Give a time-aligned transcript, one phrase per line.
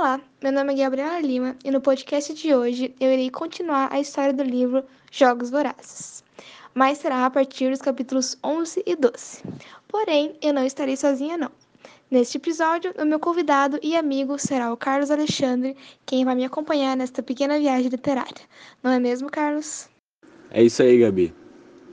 [0.00, 4.00] Olá, meu nome é Gabriela Lima e no podcast de hoje eu irei continuar a
[4.00, 6.24] história do livro Jogos Vorazes,
[6.74, 9.42] mas será a partir dos capítulos 11 e 12.
[9.86, 11.50] Porém, eu não estarei sozinha não.
[12.10, 15.76] Neste episódio, o meu convidado e amigo será o Carlos Alexandre,
[16.06, 18.48] quem vai me acompanhar nesta pequena viagem literária.
[18.82, 19.86] Não é mesmo, Carlos?
[20.50, 21.34] É isso aí, Gabi.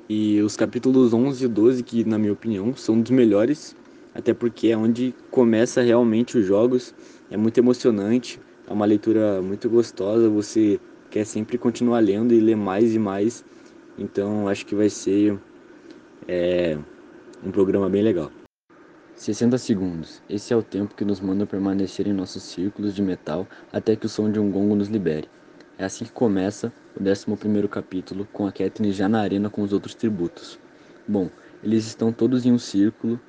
[0.07, 3.75] E os capítulos 11 e 12, que na minha opinião são dos melhores,
[4.15, 6.95] até porque é onde começa realmente os jogos
[7.29, 10.79] é muito emocionante, é uma leitura muito gostosa, você
[11.09, 13.43] quer sempre continuar lendo e ler mais e mais.
[13.97, 15.39] Então acho que vai ser
[16.27, 16.77] é,
[17.43, 18.31] um programa bem legal.
[19.15, 20.21] 60 segundos.
[20.29, 24.05] Esse é o tempo que nos manda permanecer em nossos círculos de metal até que
[24.05, 25.27] o som de um gongo nos libere.
[25.77, 29.73] É assim que começa o 11 capítulo, com a Katniss já na arena com os
[29.73, 30.59] outros tributos.
[31.07, 31.29] Bom,
[31.63, 33.19] eles estão todos em um círculo,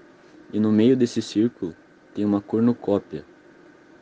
[0.53, 1.75] e no meio desse círculo
[2.15, 3.25] tem uma cornucópia,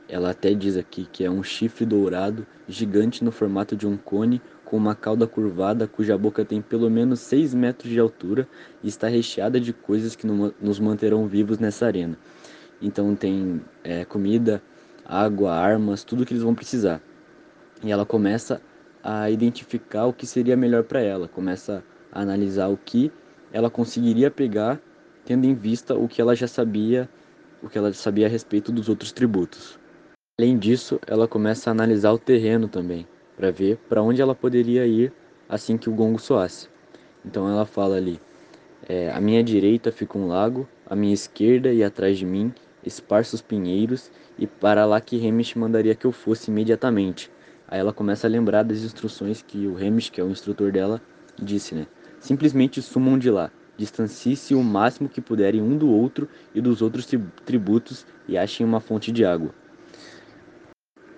[0.08, 4.40] ela até diz aqui que é um chifre dourado gigante no formato de um cone
[4.64, 8.48] com uma cauda curvada cuja boca tem pelo menos 6 metros de altura
[8.82, 12.16] e está recheada de coisas que nos manterão vivos nessa arena.
[12.80, 14.62] Então tem é, comida,
[15.04, 17.00] água, armas, tudo que eles vão precisar.
[17.82, 18.60] E ela começa
[19.02, 23.12] a identificar o que seria melhor para ela, começa a analisar o que
[23.52, 24.80] ela conseguiria pegar,
[25.24, 27.08] tendo em vista o que ela já sabia,
[27.62, 29.78] o que ela sabia a respeito dos outros tributos.
[30.38, 34.86] Além disso, ela começa a analisar o terreno também, para ver para onde ela poderia
[34.86, 35.10] ir
[35.48, 36.68] assim que o gongo soasse.
[37.24, 38.20] Então ela fala ali:
[38.86, 42.52] é, à minha direita fica um lago, à minha esquerda e atrás de mim
[42.84, 47.30] esparsos pinheiros, e para lá que Hamish mandaria que eu fosse imediatamente.
[47.66, 51.00] Aí ela começa a lembrar das instruções que o Hamish, que é o instrutor dela,
[51.40, 51.86] disse, né?
[52.20, 57.08] Simplesmente sumam de lá, distancie-se o máximo que puderem um do outro e dos outros
[57.46, 59.54] tributos e achem uma fonte de água.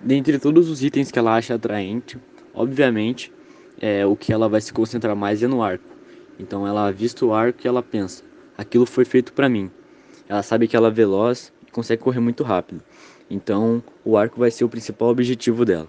[0.00, 2.18] Dentre todos os itens que ela acha atraente,
[2.54, 3.32] obviamente,
[3.80, 5.84] é, o que ela vai se concentrar mais é no arco.
[6.38, 8.22] Então ela vista o arco e ela pensa:
[8.56, 9.70] aquilo foi feito para mim.
[10.28, 12.82] Ela sabe que ela é veloz e consegue correr muito rápido.
[13.28, 15.88] Então o arco vai ser o principal objetivo dela.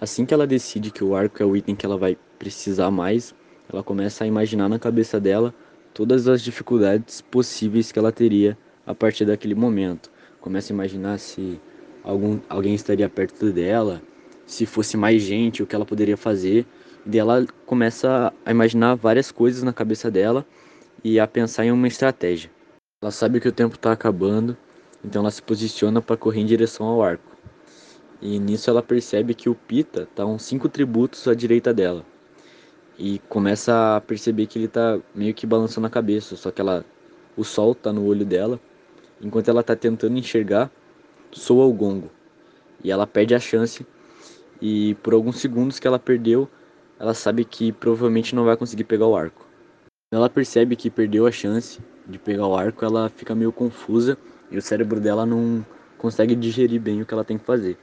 [0.00, 3.34] Assim que ela decide que o arco é o item que ela vai precisar mais,
[3.70, 5.54] ela começa a imaginar na cabeça dela
[5.92, 8.56] todas as dificuldades possíveis que ela teria
[8.86, 10.10] a partir daquele momento.
[10.40, 11.60] Começa a imaginar se
[12.04, 14.02] algum, alguém estaria perto dela,
[14.46, 16.66] se fosse mais gente, o que ela poderia fazer.
[17.06, 20.46] E ela começa a imaginar várias coisas na cabeça dela
[21.02, 22.50] e a pensar em uma estratégia.
[23.02, 24.56] Ela sabe que o tempo está acabando,
[25.04, 27.36] então ela se posiciona para correr em direção ao arco.
[28.22, 32.04] E nisso ela percebe que o Pita está uns cinco tributos à direita dela.
[32.98, 36.84] E começa a perceber que ele está meio que balançando a cabeça, só que ela
[37.36, 38.58] o sol está no olho dela.
[39.20, 40.70] Enquanto ela está tentando enxergar,
[41.34, 42.10] soa o gongo
[42.82, 43.86] e ela perde a chance
[44.62, 46.48] e por alguns segundos que ela perdeu,
[46.98, 49.44] ela sabe que provavelmente não vai conseguir pegar o arco.
[50.12, 54.16] Ela percebe que perdeu a chance de pegar o arco, ela fica meio confusa
[54.50, 55.66] e o cérebro dela não
[55.98, 57.76] consegue digerir bem o que ela tem que fazer.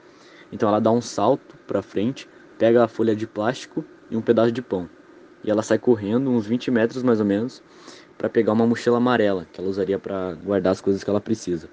[0.51, 4.51] Então ela dá um salto para frente, pega a folha de plástico e um pedaço
[4.51, 4.89] de pão.
[5.43, 7.61] E ela sai correndo uns 20 metros mais ou menos
[8.17, 11.67] para pegar uma mochila amarela que ela usaria para guardar as coisas que ela precisa.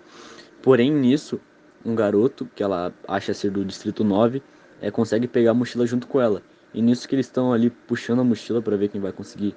[0.62, 1.40] Porém, nisso,
[1.84, 4.42] um garoto, que ela acha ser do Distrito 9,
[4.80, 6.42] é, consegue pegar a mochila junto com ela.
[6.72, 9.54] E nisso que eles estão ali puxando a mochila para ver quem vai conseguir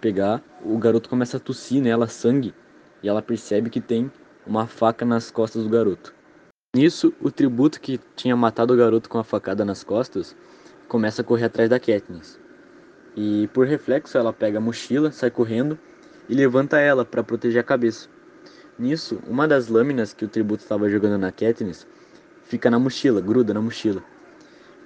[0.00, 2.54] pegar, o garoto começa a tossir nela sangue
[3.02, 4.10] e ela percebe que tem
[4.46, 6.14] uma faca nas costas do garoto.
[6.74, 10.36] Nisso, o tributo que tinha matado o garoto com a facada nas costas
[10.86, 12.38] começa a correr atrás da Katniss.
[13.16, 15.78] E por reflexo, ela pega a mochila, sai correndo
[16.28, 18.08] e levanta ela para proteger a cabeça.
[18.78, 21.86] Nisso, uma das lâminas que o tributo estava jogando na Katniss
[22.44, 24.02] fica na mochila, gruda na mochila.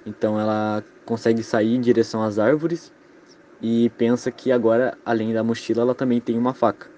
[0.05, 2.91] Então ela consegue sair em direção às árvores
[3.61, 6.89] e pensa que agora, além da mochila, ela também tem uma faca.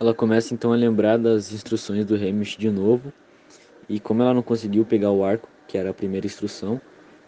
[0.00, 3.12] Ela começa então a lembrar das instruções do Hamish de novo,
[3.88, 6.80] e como ela não conseguiu pegar o arco, que era a primeira instrução,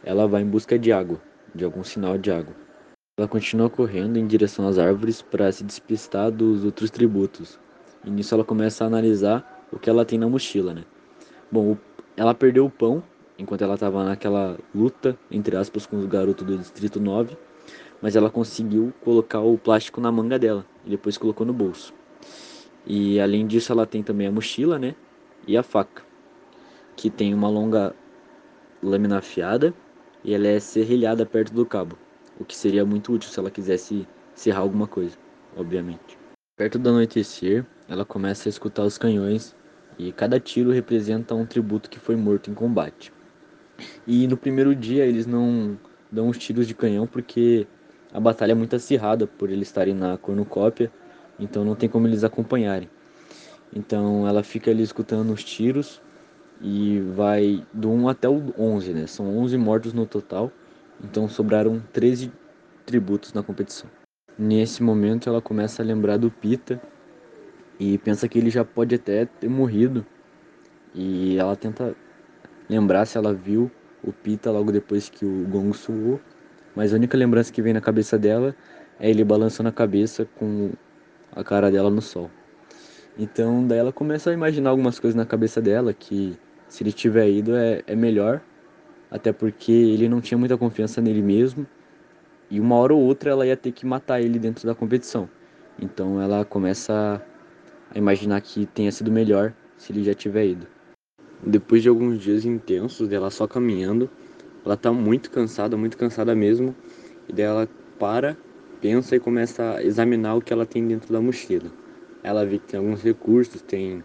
[0.05, 1.21] ela vai em busca de água,
[1.55, 2.55] de algum sinal de água.
[3.19, 7.59] Ela continua correndo em direção às árvores para se despistar dos outros tributos,
[8.05, 10.85] e nisso ela começa a analisar o que ela tem na mochila, né?
[11.51, 11.77] Bom,
[12.17, 13.03] ela perdeu o pão
[13.39, 17.37] enquanto ela estava naquela luta, entre aspas, com os garotos do Distrito 9,
[18.01, 21.95] mas ela conseguiu colocar o plástico na manga dela e depois colocou no bolso.
[22.87, 24.95] E além disso, ela tem também a mochila, né?
[25.47, 26.03] E a faca,
[26.97, 27.95] que tem uma longa
[28.83, 29.75] lâmina afiada
[30.23, 31.97] e ela é serrilhada perto do cabo,
[32.39, 35.17] o que seria muito útil se ela quisesse serrar alguma coisa,
[35.57, 36.20] obviamente.
[36.61, 39.57] Perto do anoitecer, ela começa a escutar os canhões
[39.99, 43.11] e cada tiro representa um tributo que foi morto em combate.
[44.07, 45.79] E no primeiro dia eles não
[46.13, 47.67] dão os tiros de canhão porque
[48.13, 50.93] a batalha é muito acirrada por eles estarem na cornucópia,
[51.39, 52.91] então não tem como eles acompanharem.
[53.75, 56.03] Então ela fica ali escutando os tiros
[56.61, 59.07] e vai do 1 até o 11, né?
[59.07, 60.53] São 11 mortos no total,
[61.03, 62.31] então sobraram 13
[62.85, 63.89] tributos na competição.
[64.43, 66.81] Nesse momento ela começa a lembrar do Pita
[67.79, 70.07] e pensa que ele já pode até ter morrido.
[70.95, 71.95] E ela tenta
[72.67, 73.71] lembrar se ela viu
[74.03, 76.19] o Pita logo depois que o gongo soou,
[76.75, 78.57] mas a única lembrança que vem na cabeça dela
[78.99, 80.71] é ele balançando a cabeça com
[81.37, 82.31] a cara dela no sol.
[83.19, 86.35] Então daí ela começa a imaginar algumas coisas na cabeça dela que
[86.67, 88.41] se ele tiver ido é, é melhor,
[89.11, 91.67] até porque ele não tinha muita confiança nele mesmo
[92.51, 95.29] e uma hora ou outra ela ia ter que matar ele dentro da competição.
[95.81, 97.25] Então ela começa
[97.95, 100.67] a imaginar que tenha sido melhor se ele já tiver ido.
[101.47, 104.11] Depois de alguns dias intensos dela só caminhando,
[104.65, 106.75] ela tá muito cansada, muito cansada mesmo,
[107.29, 107.69] e daí ela
[107.99, 108.37] para,
[108.81, 111.71] pensa e começa a examinar o que ela tem dentro da mochila.
[112.23, 114.05] Ela vê que tem alguns recursos, tem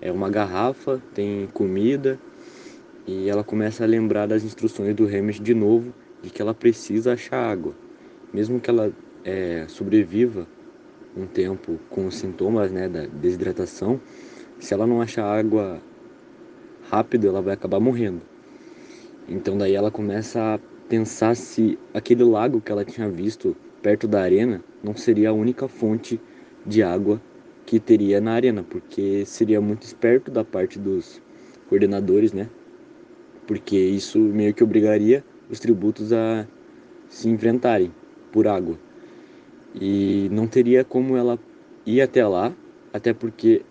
[0.00, 2.18] é, uma garrafa, tem comida,
[3.06, 5.94] e ela começa a lembrar das instruções do Hamish de novo,
[6.26, 7.72] de que ela precisa achar água.
[8.34, 8.92] Mesmo que ela
[9.24, 10.44] é, sobreviva
[11.16, 14.00] um tempo com os sintomas né, da desidratação,
[14.58, 15.80] se ela não achar água
[16.90, 18.20] rápido, ela vai acabar morrendo.
[19.28, 20.58] Então daí ela começa a
[20.88, 25.68] pensar se aquele lago que ela tinha visto perto da arena não seria a única
[25.68, 26.20] fonte
[26.66, 27.22] de água
[27.64, 31.22] que teria na arena, porque seria muito esperto da parte dos
[31.68, 32.48] coordenadores, né?
[33.46, 36.46] Porque isso meio que obrigaria os tributos a
[37.08, 37.92] se enfrentarem
[38.32, 38.78] por água.
[39.74, 41.38] E não teria como ela
[41.84, 42.54] ir até lá,
[42.92, 43.62] até porque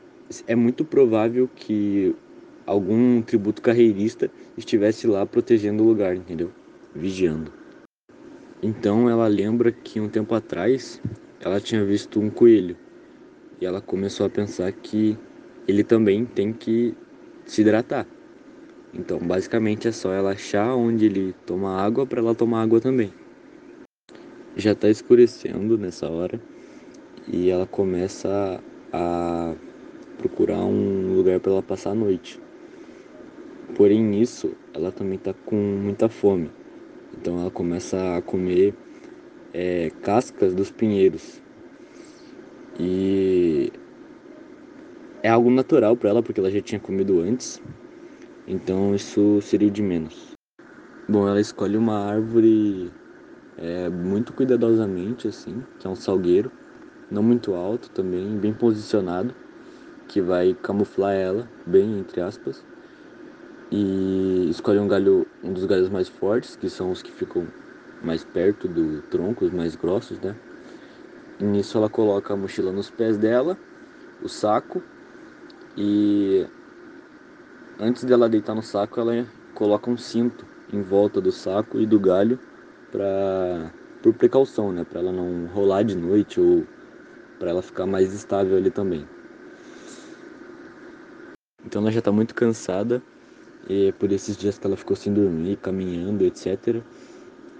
[0.48, 2.16] é muito provável que
[2.66, 6.52] algum tributo carreirista estivesse lá protegendo o lugar, entendeu?
[6.94, 7.52] Vigiando.
[8.62, 11.02] Então ela lembra que um tempo atrás
[11.40, 12.76] ela tinha visto um coelho
[13.62, 15.18] e ela começou a pensar que
[15.68, 16.96] ele também tem que
[17.46, 18.08] se hidratar.
[18.98, 23.12] Então, basicamente é só ela achar onde ele toma água para ela tomar água também.
[24.56, 26.40] Já está escurecendo nessa hora
[27.28, 28.64] e ela começa
[28.94, 29.54] a
[30.18, 32.40] procurar um lugar para ela passar a noite.
[33.76, 36.50] Porém, nisso, ela também está com muita fome.
[37.20, 38.74] Então, ela começa a comer
[39.54, 41.42] é, cascas dos pinheiros.
[42.80, 43.74] E
[45.22, 47.62] é algo natural para ela, porque ela já tinha comido antes.
[48.48, 50.34] Então, isso seria de menos.
[51.08, 52.92] Bom, ela escolhe uma árvore
[53.58, 56.52] é, muito cuidadosamente, assim, que é um salgueiro,
[57.10, 59.34] não muito alto também, bem posicionado,
[60.08, 62.64] que vai camuflar ela, bem entre aspas
[63.72, 67.46] e escolhe um galho, um dos galhos mais fortes, que são os que ficam
[68.02, 70.36] mais perto do tronco, os mais grossos, né?
[71.40, 73.58] E nisso ela coloca a mochila nos pés dela,
[74.22, 74.82] o saco
[75.78, 76.46] e
[77.80, 82.00] antes dela deitar no saco, ela coloca um cinto em volta do saco e do
[82.00, 82.40] galho
[82.92, 86.64] para por precaução, né, para ela não rolar de noite ou
[87.40, 89.04] para ela ficar mais estável ali também.
[91.66, 93.02] Então ela já está muito cansada
[93.68, 96.84] e por esses dias que ela ficou sem dormir, caminhando, etc.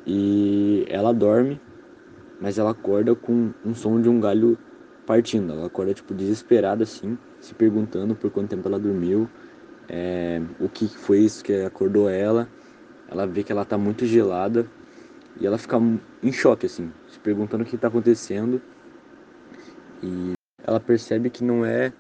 [0.06, 1.60] E ela dorme,
[2.40, 4.56] mas ela acorda com um som de um galho
[5.08, 5.52] partindo.
[5.52, 9.28] Ela acorda tipo desesperada assim, se perguntando por quanto tempo ela dormiu,
[9.90, 12.48] é, o que foi isso que acordou ela.
[13.10, 14.66] Ela vê que ela tá muito gelada
[15.40, 15.78] e ela fica
[16.24, 18.62] em choque assim, se perguntando o que está acontecendo.
[20.02, 20.34] E
[20.66, 21.94] ela percebe que não é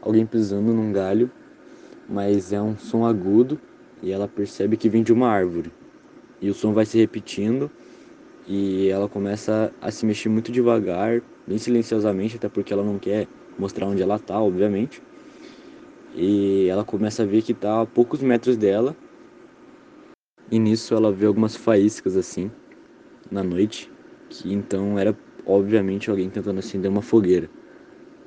[0.00, 1.30] alguém pisando num galho,
[2.08, 3.58] mas é um som agudo
[4.02, 5.72] e ela percebe que vem de uma árvore.
[6.40, 7.70] E o som vai se repetindo
[8.46, 13.26] e ela começa a se mexer muito devagar, bem silenciosamente, até porque ela não quer
[13.58, 15.02] mostrar onde ela tá, obviamente.
[16.14, 18.96] E ela começa a ver que tá a poucos metros dela.
[20.50, 22.50] E nisso ela vê algumas faíscas assim
[23.30, 23.90] na noite,
[24.28, 27.50] que então era obviamente alguém tentando acender uma fogueira.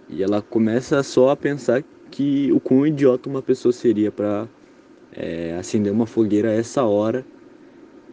[0.10, 4.48] E ela começa só a pensar que o quão idiota uma pessoa seria para
[5.12, 7.25] é, acender uma fogueira a essa hora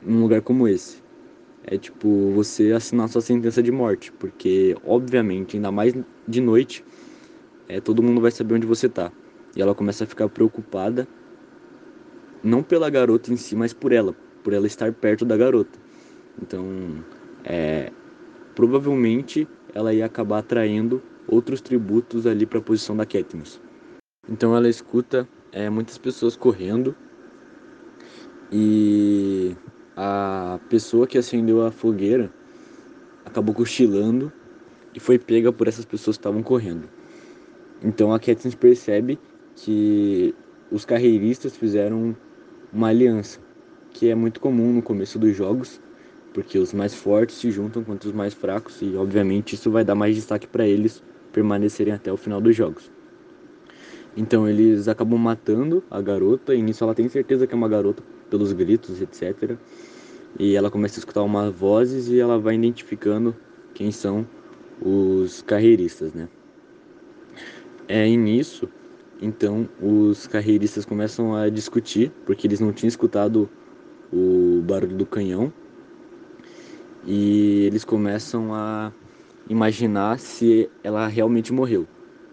[0.02, 1.02] num lugar como esse.
[1.66, 5.94] É tipo você assinar sua sentença de morte, porque obviamente, ainda mais
[6.28, 6.84] de noite,
[7.68, 9.10] é, todo mundo vai saber onde você tá.
[9.56, 11.06] E ela começa a ficar preocupada,
[12.42, 15.78] não pela garota em si, mas por ela, por ela estar perto da garota.
[16.40, 17.04] Então,
[17.44, 17.92] é,
[18.54, 23.60] provavelmente ela ia acabar atraindo outros tributos ali para a posição da Katniss.
[24.28, 26.94] Então ela escuta é, muitas pessoas correndo
[28.50, 29.56] e
[29.96, 32.32] a pessoa que acendeu a fogueira
[33.24, 34.32] acabou cochilando
[34.94, 36.88] e foi pega por essas pessoas que estavam correndo.
[37.82, 39.18] Então a Katniss percebe
[39.56, 40.34] que
[40.70, 42.16] os carreiristas fizeram
[42.72, 43.38] uma aliança,
[43.90, 45.80] que é muito comum no começo dos jogos,
[46.32, 49.94] porque os mais fortes se juntam contra os mais fracos e obviamente isso vai dar
[49.94, 52.90] mais destaque para eles permanecerem até o final dos jogos.
[54.16, 58.02] Então eles acabam matando a garota e nisso ela tem certeza que é uma garota
[58.30, 59.56] pelos gritos, etc.
[60.38, 63.34] E ela começa a escutar umas vozes e ela vai identificando
[63.72, 64.26] quem são
[64.80, 66.28] os carreiristas, né?
[67.86, 68.68] É e nisso,
[69.20, 73.48] então os carreiristas começam a discutir porque eles não tinham escutado
[74.12, 75.52] o barulho do canhão
[77.06, 78.92] e eles começam a
[79.48, 81.86] imaginar se ela realmente morreu,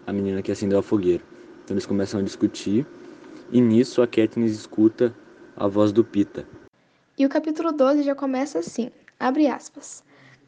[0.06, 1.22] a menina que acendeu a fogueira.
[1.64, 2.86] Então eles começam a discutir
[3.50, 5.14] e nisso a Katniss escuta
[5.56, 6.46] a voz do Pita.
[7.18, 10.02] E o capítulo 12 já começa assim, abre aspas.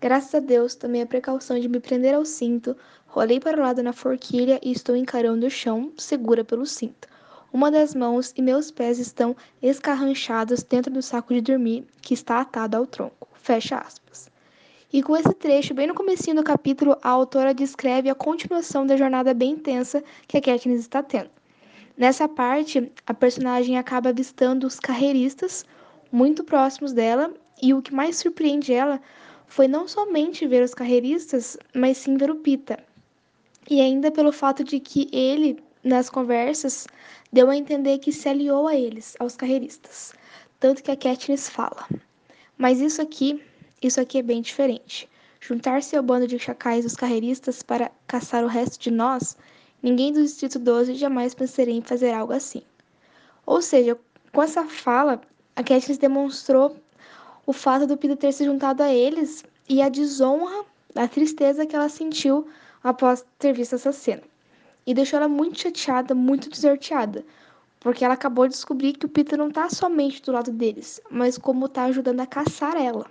[0.05, 3.83] Graças a Deus, tomei a precaução de me prender ao cinto, rolei para o lado
[3.83, 7.09] na forquilha e estou encarando o chão, segura pelo cinto.
[7.51, 12.43] Uma das mãos e meus pés estão escarranchados dentro do saco de dormir que está
[12.43, 13.27] atado ao tronco.
[13.33, 14.31] Fecha aspas.
[14.93, 18.99] E com esse trecho, bem no comecinho do capítulo, a autora descreve a continuação da
[18.99, 21.31] jornada bem intensa que a Katniss está tendo.
[21.97, 25.65] Nessa parte, a personagem acaba avistando os carreiristas
[26.13, 27.33] muito próximos dela,
[27.63, 29.01] e o que mais surpreende ela
[29.55, 32.77] foi não somente ver os carreiristas, mas sim ver o Pita.
[33.71, 36.89] E ainda pelo fato de que ele, nas conversas,
[37.33, 40.13] deu a entender que se aliou a eles, aos carreiristas.
[40.59, 41.87] Tanto que a Katniss fala.
[42.59, 43.41] Mas isso aqui
[43.81, 45.09] isso aqui é bem diferente.
[45.41, 49.37] Juntar-se ao bando de chacais dos carreiristas para caçar o resto de nós,
[49.81, 52.63] ninguém do Distrito 12 jamais pensaria em fazer algo assim.
[53.47, 53.97] Ou seja,
[54.33, 55.21] com essa fala,
[55.55, 56.77] a Katniss demonstrou
[57.47, 61.75] o fato do Peter ter se juntado a eles e a desonra, a tristeza que
[61.75, 62.47] ela sentiu
[62.83, 64.23] após ter visto essa cena.
[64.87, 67.25] E deixou ela muito chateada, muito desnorteada,
[67.81, 71.39] porque ela acabou de descobrir que o Peter não está somente do lado deles, mas
[71.39, 73.07] como está ajudando a caçar ela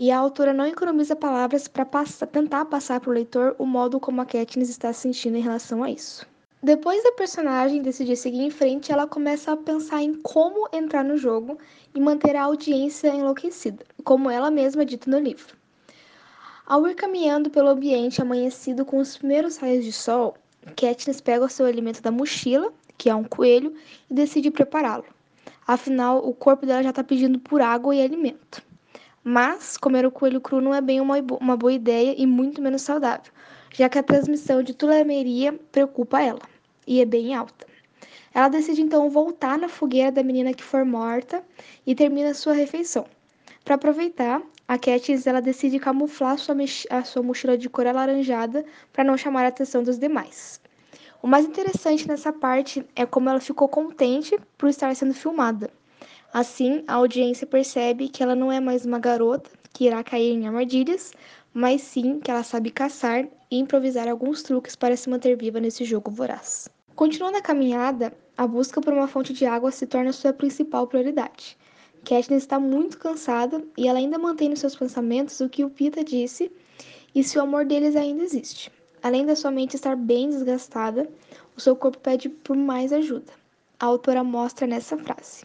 [0.00, 1.84] e a autora não economiza palavras para
[2.32, 5.82] tentar passar para o leitor o modo como a Katniss está se sentindo em relação
[5.82, 6.26] a isso.
[6.62, 11.16] Depois da personagem decidir seguir em frente, ela começa a pensar em como entrar no
[11.16, 11.56] jogo
[11.94, 15.56] e manter a audiência enlouquecida, como ela mesma dita no livro.
[16.66, 20.36] Ao ir caminhando pelo ambiente amanhecido com os primeiros raios de sol,
[20.76, 23.74] Katniss pega o seu alimento da mochila, que é um coelho,
[24.10, 25.06] e decide prepará-lo.
[25.66, 28.62] Afinal, o corpo dela já está pedindo por água e alimento.
[29.24, 32.82] Mas comer o coelho cru não é bem uma, uma boa ideia e muito menos
[32.82, 33.32] saudável,
[33.72, 36.40] já que a transmissão de tulemeria preocupa ela
[36.86, 37.66] e é bem alta.
[38.32, 41.42] Ela decide então voltar na fogueira da menina que for morta
[41.86, 43.06] e termina sua refeição.
[43.64, 46.54] Para aproveitar, a Katniss ela decide camuflar sua
[46.90, 50.60] a sua mochila de cor alaranjada para não chamar a atenção dos demais.
[51.22, 55.70] O mais interessante nessa parte é como ela ficou contente por estar sendo filmada.
[56.32, 60.46] Assim, a audiência percebe que ela não é mais uma garota que irá cair em
[60.46, 61.12] armadilhas,
[61.52, 65.84] mas sim que ela sabe caçar e improvisar alguns truques para se manter viva nesse
[65.84, 66.68] jogo voraz.
[66.94, 71.56] Continuando a caminhada, a busca por uma fonte de água se torna sua principal prioridade.
[72.04, 76.02] Katniss está muito cansada e ela ainda mantém nos seus pensamentos o que o Pita
[76.02, 76.50] disse
[77.14, 78.70] e se o amor deles ainda existe.
[79.02, 81.08] Além da sua mente estar bem desgastada,
[81.56, 83.32] o seu corpo pede por mais ajuda.
[83.78, 85.42] A autora mostra nessa frase.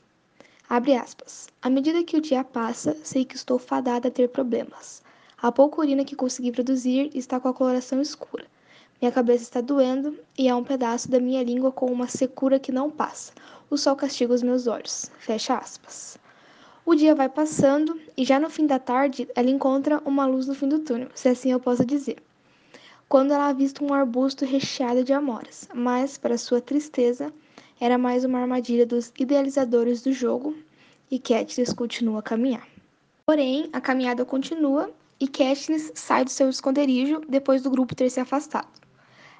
[0.68, 1.48] Abre aspas.
[1.62, 5.04] À medida que o dia passa, sei que estou fadada a ter problemas.
[5.42, 8.46] A pouca urina que consegui produzir está com a coloração escura.
[9.02, 12.72] Minha cabeça está doendo e há um pedaço da minha língua com uma secura que
[12.72, 13.34] não passa.
[13.70, 15.12] O sol castiga os meus olhos.
[15.20, 16.18] Fecha aspas.
[16.86, 20.56] O dia vai passando e já no fim da tarde ela encontra uma luz no
[20.56, 22.18] fim do túnel, se assim eu posso dizer.
[23.10, 27.32] Quando ela avista um arbusto recheado de amoras, mas, para sua tristeza,
[27.80, 30.56] era mais uma armadilha dos idealizadores do jogo
[31.12, 32.68] e Katniss continua a caminhar.
[33.26, 34.90] Porém, a caminhada continua
[35.20, 38.68] e Katniss sai do seu esconderijo depois do grupo ter se afastado.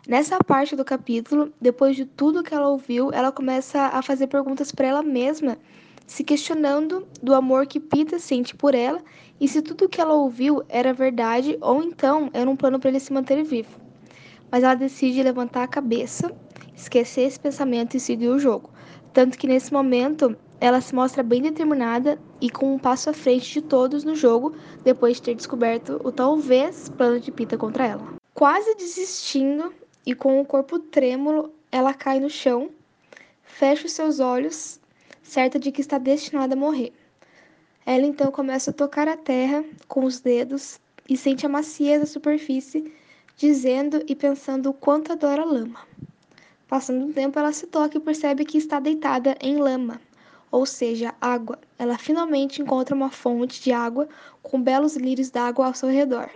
[0.08, 4.72] Nessa parte do capítulo, depois de tudo que ela ouviu, ela começa a fazer perguntas
[4.72, 5.58] para ela mesma,
[6.06, 9.02] se questionando do amor que Pita sente por ela
[9.40, 13.00] e se tudo que ela ouviu era verdade ou então era um plano para ele
[13.00, 13.80] se manter vivo.
[14.52, 16.32] Mas ela decide levantar a cabeça
[16.76, 18.70] esquecer esse pensamento e seguir o jogo.
[19.14, 23.54] Tanto que nesse momento ela se mostra bem determinada e com um passo à frente
[23.54, 28.14] de todos no jogo, depois de ter descoberto o talvez plano de Pita contra ela.
[28.34, 29.74] Quase desistindo
[30.06, 32.70] e com o corpo trêmulo, ela cai no chão,
[33.44, 34.80] fecha os seus olhos,
[35.22, 36.94] certa de que está destinada a morrer.
[37.86, 42.08] Ela então começa a tocar a terra com os dedos e sente a maciez da
[42.08, 42.92] superfície,
[43.38, 45.80] dizendo e pensando o quanto adora a lama.
[46.68, 50.02] Passando um tempo, ela se toca e percebe que está deitada em lama,
[50.56, 51.60] ou seja, água.
[51.78, 54.08] Ela finalmente encontra uma fonte de água
[54.42, 56.30] com belos lírios d'água ao seu redor.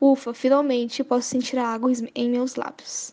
[0.00, 3.12] Ufa, finalmente posso sentir a água em meus lábios.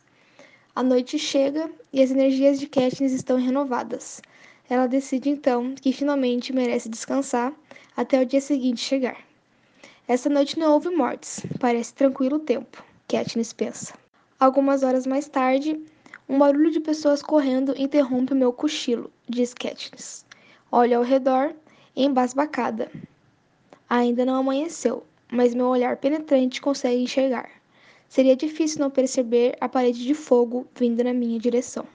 [0.73, 4.21] A noite chega e as energias de Katniss estão renovadas.
[4.69, 7.51] Ela decide então que finalmente merece descansar
[7.97, 9.17] até o dia seguinte chegar.
[10.07, 13.93] Essa noite não houve mortes, parece tranquilo o tempo, Katniss pensa.
[14.39, 15.77] Algumas horas mais tarde,
[16.29, 20.24] um barulho de pessoas correndo interrompe meu cochilo, diz Katniss.
[20.77, 21.55] Olha ao redor,
[21.95, 22.91] embasbacada.
[23.89, 27.49] Ainda não amanheceu, mas meu olhar penetrante consegue enxergar.
[28.09, 31.85] Seria difícil não perceber a parede de fogo vindo na minha direção.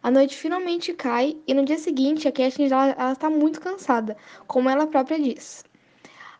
[0.00, 2.70] A noite finalmente cai e no dia seguinte a Katniss
[3.12, 5.64] está muito cansada, como ela própria diz.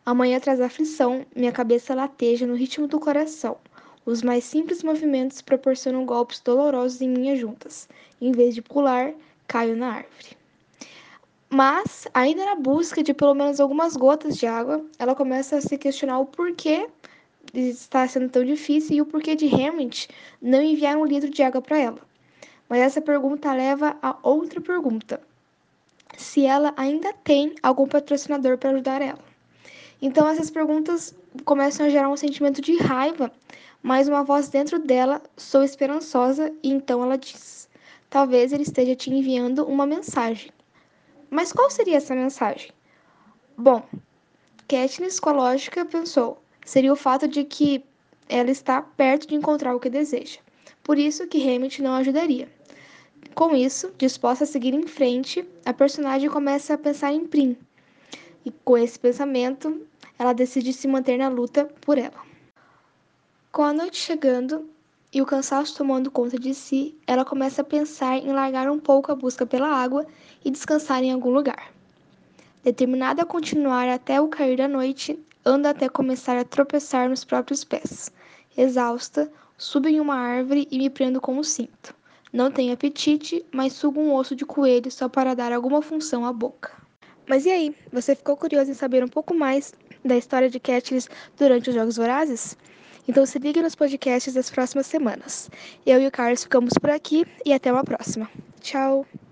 [0.05, 3.57] Amanhã traz aflição, minha cabeça lateja no ritmo do coração.
[4.05, 7.89] Os mais simples movimentos proporcionam golpes dolorosos em minhas juntas.
[8.21, 9.11] Em vez de pular,
[9.45, 10.40] caio na árvore.
[11.51, 15.77] Mas, ainda na busca de pelo menos algumas gotas de água, ela começa a se
[15.77, 16.89] questionar o porquê
[17.53, 20.07] está sendo tão difícil e o porquê de Hamlet
[20.41, 21.99] não enviar um litro de água para ela.
[22.69, 25.21] Mas essa pergunta leva a outra pergunta:
[26.17, 29.23] se ela ainda tem algum patrocinador para ajudar ela.
[30.01, 33.31] Então essas perguntas começam a gerar um sentimento de raiva
[33.83, 37.67] mas uma voz dentro dela sou esperançosa e então ela diz:
[38.09, 40.51] Talvez ele esteja te enviando uma mensagem.
[41.33, 42.73] Mas qual seria essa mensagem?
[43.57, 43.81] Bom,
[44.67, 47.85] Katniss, com a lógica, pensou: seria o fato de que
[48.27, 50.39] ela está perto de encontrar o que deseja.
[50.83, 52.51] Por isso que Hamlet não ajudaria.
[53.33, 57.55] Com isso, disposta a seguir em frente, a personagem começa a pensar em Prim.
[58.43, 59.87] E com esse pensamento,
[60.19, 62.25] ela decide se manter na luta por ela.
[63.53, 64.69] Com a noite chegando
[65.13, 69.11] e o cansaço tomando conta de si, ela começa a pensar em largar um pouco
[69.11, 70.05] a busca pela água
[70.43, 71.71] e descansar em algum lugar.
[72.63, 77.63] Determinada a continuar até o cair da noite, anda até começar a tropeçar nos próprios
[77.63, 78.11] pés.
[78.55, 81.93] Exausta, subo em uma árvore e me prendo com o cinto.
[82.31, 86.31] Não tenho apetite, mas sugo um osso de coelho só para dar alguma função à
[86.31, 86.71] boca.
[87.27, 91.09] Mas e aí, você ficou curioso em saber um pouco mais da história de Katniss
[91.37, 92.55] durante os Jogos Vorazes?
[93.07, 95.49] Então se ligue nos podcasts das próximas semanas.
[95.85, 98.29] Eu e o Carlos ficamos por aqui e até uma próxima.
[98.61, 99.05] Tchau!